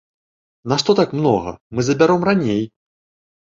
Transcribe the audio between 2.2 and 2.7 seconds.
раней.